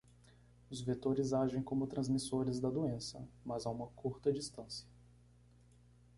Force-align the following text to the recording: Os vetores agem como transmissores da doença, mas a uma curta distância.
Os 0.67 0.81
vetores 0.81 1.31
agem 1.31 1.61
como 1.61 1.85
transmissores 1.85 2.59
da 2.59 2.71
doença, 2.71 3.23
mas 3.45 3.67
a 3.67 3.69
uma 3.69 3.85
curta 3.89 4.33
distância. 4.33 4.87